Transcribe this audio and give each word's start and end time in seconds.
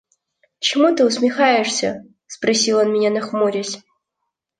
–Чему 0.59 0.95
ты 0.95 1.05
усмехаешься?– 1.05 2.03
спросил 2.25 2.79
он 2.79 2.91
меня 2.91 3.11
нахмурясь. 3.11 3.83